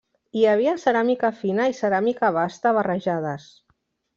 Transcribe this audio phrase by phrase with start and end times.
[0.37, 3.47] Hi havia ceràmica fina i ceràmica basta barrejades.